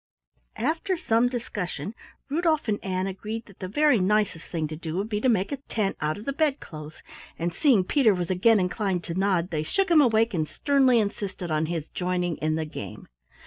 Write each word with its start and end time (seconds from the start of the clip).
After 0.57 0.97
some 0.97 1.29
discussion 1.29 1.93
Rudolf 2.27 2.67
and 2.67 2.83
Ann 2.83 3.05
agreed 3.05 3.45
that 3.45 3.59
the 3.59 3.67
very 3.67 3.99
nicest 3.99 4.47
thing 4.47 4.67
to 4.69 4.75
do 4.75 4.97
would 4.97 5.09
be 5.09 5.21
to 5.21 5.29
make 5.29 5.51
a 5.51 5.57
tent 5.57 5.95
out 6.01 6.17
of 6.17 6.25
the 6.25 6.33
bedclothes, 6.33 7.03
and 7.37 7.53
seeing 7.53 7.83
Peter 7.83 8.15
was 8.15 8.31
again 8.31 8.59
inclined 8.59 9.03
to 9.03 9.13
nod, 9.13 9.51
they 9.51 9.61
shook 9.61 9.91
him 9.91 10.01
awake 10.01 10.33
and 10.33 10.47
sternly 10.47 10.99
insisted 10.99 11.51
on 11.51 11.67
his 11.67 11.87
joining 11.87 12.37
in 12.37 12.55
the 12.55 12.65
game. 12.65 13.09